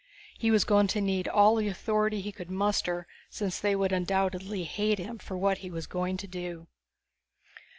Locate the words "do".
6.27-6.65